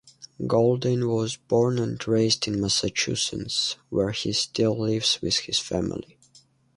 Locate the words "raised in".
2.07-2.59